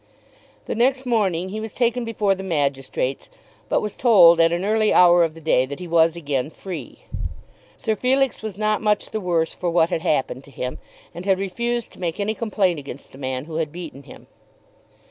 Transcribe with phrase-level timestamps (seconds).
[0.65, 3.29] The next morning he was taken before the magistrates,
[3.69, 7.03] but was told at an early hour of the day that he was again free.
[7.77, 10.79] Sir Felix was not much the worse for what had happened to him,
[11.13, 14.25] and had refused to make any complaint against the man who had beaten him.